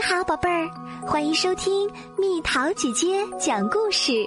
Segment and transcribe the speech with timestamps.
[0.00, 0.66] 你好，宝贝儿，
[1.02, 4.26] 欢迎收听蜜桃姐姐讲故事。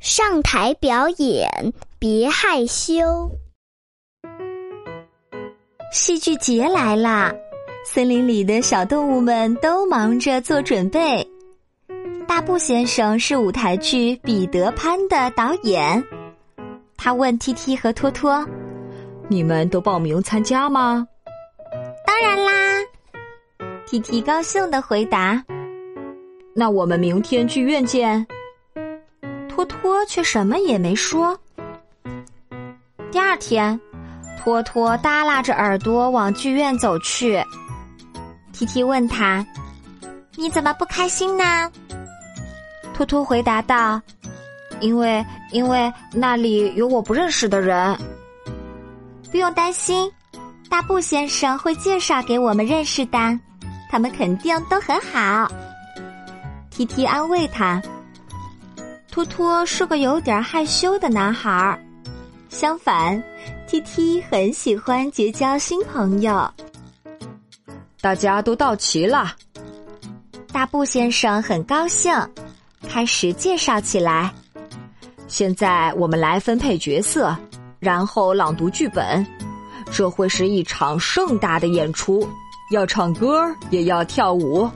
[0.00, 1.46] 上台表演，
[1.98, 3.30] 别害羞。
[5.92, 7.30] 戏剧节来啦，
[7.84, 11.22] 森林里的小动物们都忙着做准备。
[12.26, 16.02] 大布先生是舞台剧《彼得潘》的导演，
[16.96, 18.48] 他问 T T 和托托
[19.28, 21.06] ：“你们都报名参加吗？”
[23.92, 25.44] 当然啦，T T 高兴的回答。
[26.54, 28.26] 那我们明天剧院见。
[29.48, 31.38] 托托却什么也没说。
[33.10, 33.78] 第二天，
[34.38, 37.44] 托托耷拉着耳朵往剧院走去。
[38.52, 39.46] 提提问他
[40.36, 41.70] ：“你怎么不开心呢？”
[42.94, 44.00] 托托回答道
[44.80, 47.98] ：“因为因为那里有我不认识的人。”
[49.30, 50.10] 不用担心。
[50.70, 53.18] 大布先生会介绍给我们认识的，
[53.92, 55.46] 他们肯定都很好。
[56.70, 57.82] T T 安慰他。
[59.10, 61.78] 托托是个有点害羞的男孩儿，
[62.48, 63.22] 相反
[63.66, 66.50] ，T T 很喜欢结交新朋友。
[68.00, 69.30] 大家都到齐了，
[70.50, 72.14] 大布先生很高兴，
[72.88, 74.32] 开始介绍起来。
[75.28, 77.36] 现在我们来分配角色，
[77.78, 79.26] 然后朗读剧本。
[79.90, 82.26] 这会是一场盛大的演出，
[82.72, 84.68] 要唱歌也要跳舞，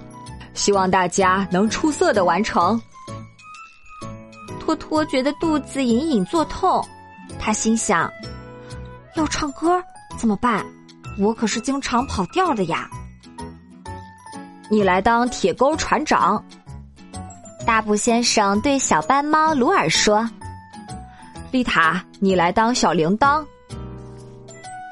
[0.52, 2.80] 希望大家能出色的完成。
[4.60, 6.86] 托托觉得肚子隐隐作痛，
[7.38, 8.10] 他心想：
[9.14, 9.82] 要唱歌
[10.18, 10.64] 怎么办？
[11.18, 12.86] 我可是经常跑调的呀。
[14.68, 16.44] 你来当铁钩船长，
[17.66, 20.28] 大布先生对小斑猫鲁尔说
[21.50, 23.42] ：“丽塔，你来当小铃铛。”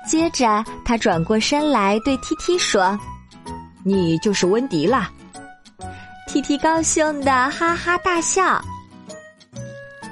[0.06, 2.98] 接着，他转过身来对 T T 说
[3.84, 5.10] ：“你就是温迪啦。
[6.28, 8.62] ”T T 高兴的哈哈大笑。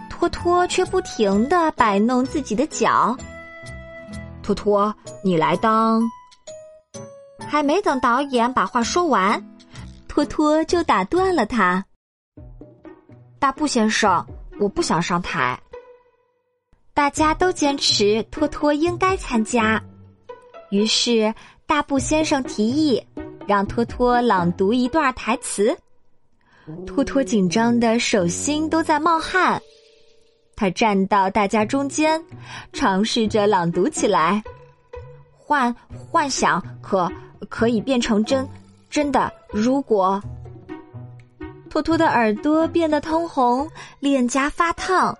[0.09, 3.17] 托托却不停的摆弄自己的脚。
[4.43, 4.95] 托托，
[5.25, 6.03] 你来当……
[7.47, 9.45] 还没等导演把话说完，
[10.09, 11.85] 托托就打断了他。
[13.39, 14.25] 大布先生，
[14.59, 15.61] 我不想上台。
[16.95, 19.83] 大家都坚持托托应该参加，
[20.71, 21.35] 于是
[21.67, 23.03] 大布先生提议
[23.47, 25.77] 让托托朗读一段台词。
[26.87, 29.61] 托托紧张的手心都在冒汗，
[30.55, 32.23] 他站到大家中间，
[32.75, 34.43] 尝试着朗读起来。
[35.39, 35.75] 幻
[36.11, 37.11] 幻想可
[37.49, 38.47] 可以变成真，
[38.91, 39.33] 真的。
[39.51, 40.23] 如果
[41.71, 45.17] 托托的耳朵变得通红，脸颊发烫。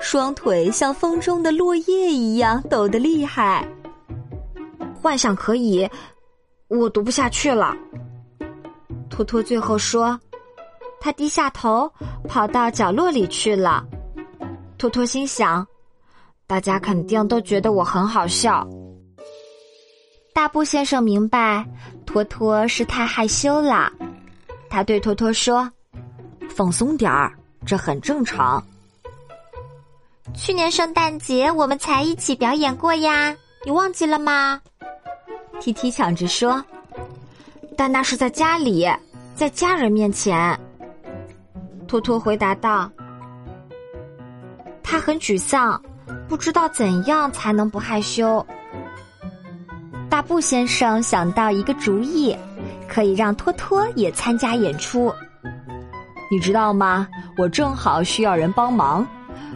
[0.00, 3.66] 双腿像风中的落叶一样抖得厉害。
[5.00, 5.88] 幻想可以，
[6.68, 7.74] 我读不下去了。
[9.10, 10.18] 托托最后说，
[11.00, 11.90] 他低下头
[12.28, 13.84] 跑到角落里去了。
[14.78, 15.66] 托托心想，
[16.46, 18.66] 大家肯定都觉得我很好笑。
[20.34, 21.64] 大布先生明白，
[22.04, 23.90] 托托是太害羞了。
[24.68, 25.70] 他对托托说
[26.50, 27.32] ：“放松点儿，
[27.64, 28.62] 这很正常。”
[30.32, 34.60] 去年圣诞节我们才一起表演过呀，你忘记了吗
[35.60, 36.64] ？T T 抢着说，
[37.76, 38.88] 但那是在家里，
[39.34, 40.58] 在家人面前。
[41.86, 42.90] 托托回答道。
[44.82, 45.80] 他很沮丧，
[46.28, 48.44] 不知道怎样才能不害羞。
[50.08, 52.36] 大布先生想到一个主意，
[52.88, 55.12] 可以让托托也参加演出。
[56.30, 57.06] 你知道吗？
[57.36, 59.06] 我正好需要人帮忙。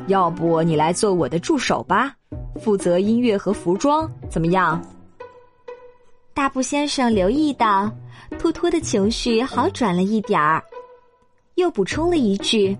[0.08, 2.14] 要不你来做我的助手吧，
[2.60, 4.82] 负责音乐和服装，怎么样？
[6.34, 7.90] 大布先生留意到，
[8.38, 10.64] 托托的情绪好转了一点儿，
[11.56, 12.76] 又补充了一句：“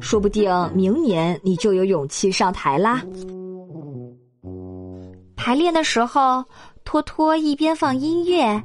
[0.00, 3.02] 说不定明年你就有勇气上台啦。”
[5.34, 6.44] 排练的时候，
[6.84, 8.62] 托托一边放音乐，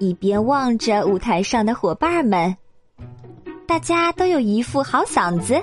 [0.00, 2.56] 一边望着舞台上的伙伴们，
[3.66, 5.62] 大家都有一副好嗓子。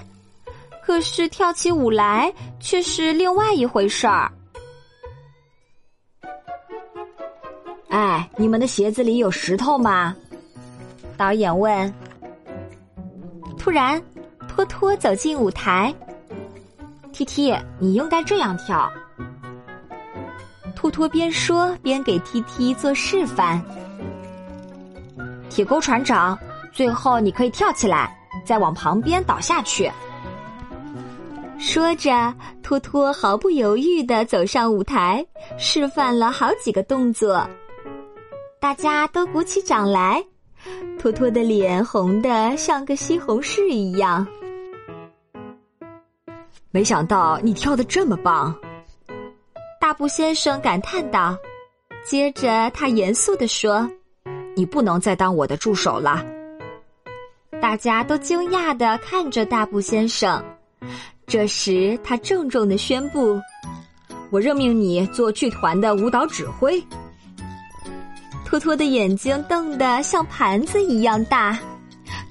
[0.89, 4.31] 可是跳起舞来却是另外一回事儿。
[7.89, 10.15] 哎，你们的鞋子里有石头吗？
[11.15, 11.93] 导演问。
[13.55, 14.01] 突然，
[14.47, 15.93] 托托走进舞台。
[17.13, 18.91] T T，你应该这样跳。
[20.75, 23.63] 托托边说边给 T T 做示范。
[25.51, 26.35] 铁钩船长，
[26.73, 28.11] 最后你可以跳起来，
[28.43, 29.87] 再往旁边倒下去。
[31.59, 32.33] 说着，
[32.63, 35.23] 托托毫不犹豫的走上舞台，
[35.57, 37.45] 示范了好几个动作。
[38.61, 40.23] 大家都鼓起掌来，
[40.97, 44.25] 托托的脸红的像个西红柿一样。
[46.71, 48.55] 没想到你跳的这么棒，
[49.81, 51.37] 大布先生感叹道。
[52.05, 53.87] 接着他严肃地说
[54.55, 56.25] ：“你不能再当我的助手了。”
[57.61, 60.41] 大家都惊讶的看着大布先生。
[61.29, 63.39] 这时他郑重的宣布
[64.31, 66.83] ：“我任命你做剧团的舞蹈指挥。”
[68.43, 71.57] 托托的眼睛瞪得像盘子一样大，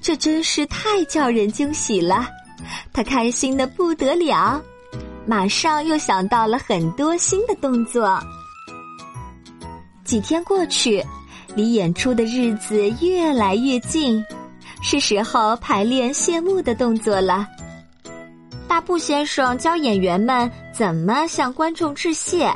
[0.01, 2.27] 这真是太叫人惊喜了。
[2.91, 4.61] 他开心的不得了，
[5.25, 8.19] 马上又想到了很多新的动作。
[10.03, 11.01] 几天过去，
[11.55, 14.21] 离演出的日子越来越近，
[14.81, 17.47] 是时候排练谢幕的动作了。
[18.69, 22.53] 大布先生教演员们怎么向观众致谢，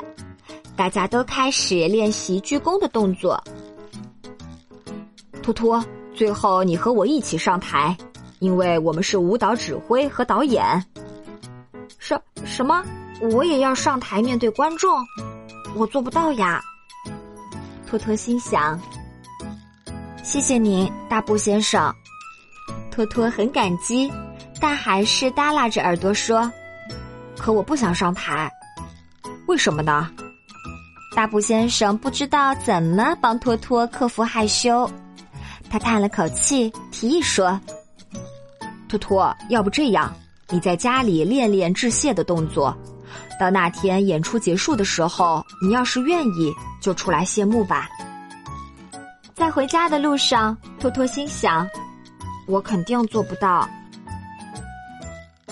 [0.76, 3.44] 大家都开始练习鞠躬的动作。
[5.42, 5.84] 托托，
[6.14, 7.98] 最后你和我一起上台，
[8.38, 10.86] 因为我们是舞蹈指挥和导演。
[11.98, 12.86] 什什么？
[13.32, 15.04] 我也要上台面对观众？
[15.76, 16.62] 我做不到呀。
[17.88, 18.80] 托托心想
[20.24, 21.92] ：“谢谢您，大布先生。”
[22.92, 24.12] 托托很感激，
[24.64, 26.50] 但还是耷拉着耳朵说
[27.38, 28.50] ：“可我不想上台，
[29.46, 30.10] 为什么呢？”
[31.14, 34.90] 大布先生不知道怎么帮托托克服害羞。
[35.70, 37.60] 他叹了口气，提议说
[38.88, 40.14] ：“托托，要不这样，
[40.48, 42.74] 你在家里练练致谢的动作，
[43.38, 47.90] 到那天演出结束的时候，你要是愿意，就出来谢幕吧。”
[49.36, 51.68] 在回家的路上，托托心想
[52.48, 53.70] ：“我肯定做不到。”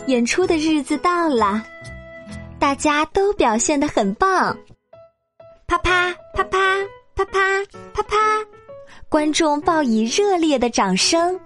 [0.08, 1.64] 演出的日子到了，
[2.60, 4.58] 大家都表现的很棒，
[5.68, 6.60] 啪啪啪啪
[7.16, 8.18] 啪啪啪啪。
[9.08, 11.40] 观众报以热烈的掌声，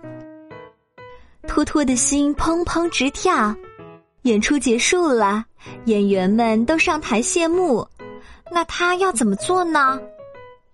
[1.47, 3.55] 托托的心砰砰直跳。
[4.23, 5.45] 演出结束了，
[5.85, 7.87] 演员们都上台谢幕，
[8.51, 9.99] 那他要怎么做呢？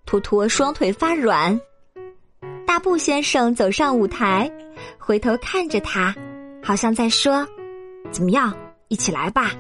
[0.06, 1.60] 托托双腿发软。
[2.66, 4.50] 大布先生走上舞台，
[4.98, 6.16] 回头看着他，
[6.64, 7.46] 好像在说
[8.12, 8.54] ：“怎么样，
[8.88, 9.52] 一起来吧。”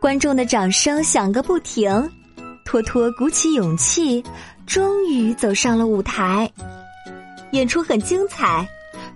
[0.00, 2.10] 观众的掌声响个不停。
[2.64, 4.24] 托托鼓起勇气。
[4.66, 6.52] 终于走上了舞台，
[7.52, 8.68] 演出很精彩。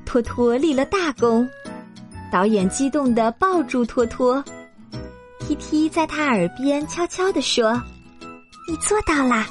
[0.07, 1.47] 托托立了大功，
[2.33, 4.43] 导演激动的抱住托托
[5.41, 7.79] ，T T 在他耳边悄悄的说
[8.67, 9.47] ：“你做到啦！”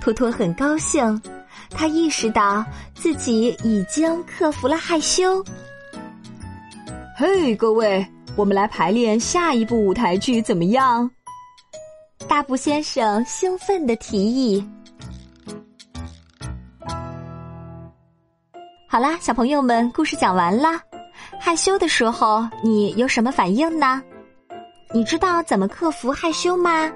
[0.00, 1.20] 托托很高兴，
[1.68, 2.64] 他意识到
[2.94, 5.44] 自己已经克服了害羞。
[7.20, 11.10] 嘿，各位，我们来排练下一部舞台剧，怎么样？
[12.26, 14.66] 大布先生兴奋的提议
[18.88, 20.80] ：“好啦，小朋友们，故事讲完了。
[21.38, 24.02] 害羞的时候，你有什么反应呢？
[24.90, 26.90] 你知道怎么克服害羞吗？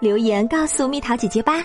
[0.00, 1.64] 留言告诉蜜桃姐姐吧。”